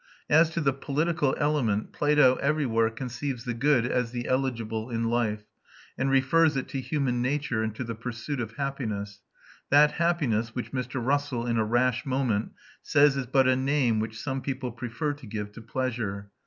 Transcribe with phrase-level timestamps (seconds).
[0.31, 5.43] As to the political element, Plato everywhere conceives the good as the eligible in life,
[5.95, 9.19] and refers it to human nature and to the pursuit of happiness
[9.69, 10.95] that happiness which Mr.
[11.05, 15.27] Russell, in a rash moment, says is but a name which some people prefer to
[15.27, 16.31] give to pleasure.